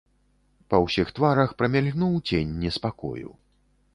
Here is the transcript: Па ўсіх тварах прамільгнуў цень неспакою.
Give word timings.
Па 0.73 0.79
ўсіх 0.85 1.11
тварах 1.19 1.53
прамільгнуў 1.59 2.13
цень 2.29 2.57
неспакою. 2.65 3.29